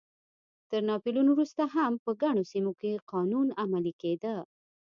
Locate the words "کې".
2.81-3.03